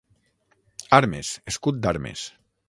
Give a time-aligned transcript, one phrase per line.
[0.99, 2.25] Armes, escut d'armes.